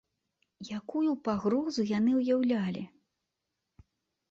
[0.77, 2.83] Якую пагрозу яны ўяўлялі?